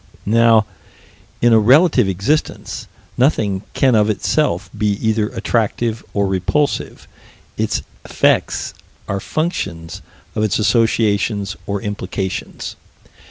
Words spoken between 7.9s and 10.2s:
effects are functions